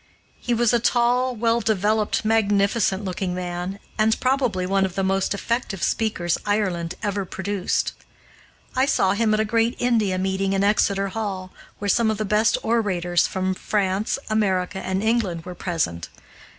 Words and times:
He 0.39 0.55
was 0.55 0.73
a 0.73 0.79
tall, 0.79 1.35
well 1.35 1.61
developed, 1.61 2.25
magnificent 2.25 3.03
looking 3.05 3.35
man, 3.35 3.77
and 3.99 4.19
probably 4.19 4.65
one 4.65 4.83
of 4.83 4.95
the 4.95 5.03
most 5.03 5.35
effective 5.35 5.83
speakers 5.83 6.39
Ireland 6.43 6.95
ever 7.03 7.23
produced. 7.23 7.93
I 8.75 8.87
saw 8.87 9.11
him 9.13 9.31
at 9.35 9.39
a 9.39 9.45
great 9.45 9.75
India 9.77 10.17
meeting 10.17 10.53
in 10.53 10.63
Exeter 10.63 11.09
Hall, 11.09 11.53
where 11.77 11.87
some 11.87 12.09
of 12.09 12.17
the 12.17 12.25
best 12.25 12.57
orators 12.63 13.27
from 13.27 13.53
France, 13.53 14.17
America, 14.27 14.79
and 14.79 15.03
England 15.03 15.45
were 15.45 15.53
present. 15.53 16.09